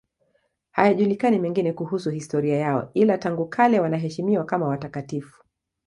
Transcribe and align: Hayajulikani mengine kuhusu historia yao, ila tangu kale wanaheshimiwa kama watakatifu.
Hayajulikani 0.71 1.39
mengine 1.39 1.73
kuhusu 1.73 2.09
historia 2.09 2.57
yao, 2.57 2.91
ila 2.93 3.17
tangu 3.17 3.45
kale 3.45 3.79
wanaheshimiwa 3.79 4.45
kama 4.45 4.67
watakatifu. 4.67 5.43